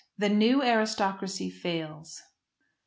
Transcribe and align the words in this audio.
THE 0.17 0.29
NEW 0.29 0.63
ARISTOCRACY 0.63 1.51
FAILS. 1.51 2.23